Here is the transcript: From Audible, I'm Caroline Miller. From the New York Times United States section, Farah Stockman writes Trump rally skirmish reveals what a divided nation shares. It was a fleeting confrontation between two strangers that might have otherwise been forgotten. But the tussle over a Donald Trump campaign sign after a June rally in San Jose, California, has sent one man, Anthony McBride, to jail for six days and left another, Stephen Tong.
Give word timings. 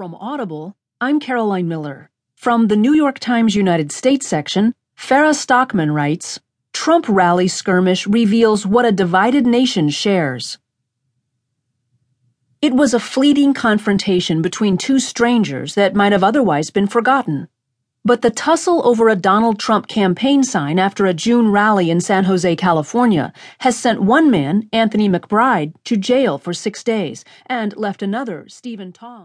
From 0.00 0.14
Audible, 0.14 0.78
I'm 0.98 1.20
Caroline 1.20 1.68
Miller. 1.68 2.08
From 2.34 2.68
the 2.68 2.76
New 2.84 2.94
York 2.94 3.18
Times 3.18 3.54
United 3.54 3.92
States 3.92 4.26
section, 4.26 4.74
Farah 4.96 5.34
Stockman 5.34 5.92
writes 5.92 6.40
Trump 6.72 7.04
rally 7.06 7.48
skirmish 7.48 8.06
reveals 8.06 8.64
what 8.64 8.86
a 8.86 8.92
divided 8.92 9.46
nation 9.46 9.90
shares. 9.90 10.56
It 12.62 12.72
was 12.72 12.94
a 12.94 12.98
fleeting 12.98 13.52
confrontation 13.52 14.40
between 14.40 14.78
two 14.78 15.00
strangers 15.00 15.74
that 15.74 15.94
might 15.94 16.12
have 16.12 16.24
otherwise 16.24 16.70
been 16.70 16.86
forgotten. 16.86 17.48
But 18.02 18.22
the 18.22 18.30
tussle 18.30 18.80
over 18.88 19.10
a 19.10 19.16
Donald 19.16 19.58
Trump 19.58 19.86
campaign 19.86 20.42
sign 20.44 20.78
after 20.78 21.04
a 21.04 21.12
June 21.12 21.50
rally 21.52 21.90
in 21.90 22.00
San 22.00 22.24
Jose, 22.24 22.56
California, 22.56 23.34
has 23.58 23.78
sent 23.78 24.00
one 24.00 24.30
man, 24.30 24.66
Anthony 24.72 25.10
McBride, 25.10 25.74
to 25.84 25.98
jail 25.98 26.38
for 26.38 26.54
six 26.54 26.82
days 26.82 27.22
and 27.44 27.76
left 27.76 28.00
another, 28.02 28.46
Stephen 28.48 28.94
Tong. 28.94 29.18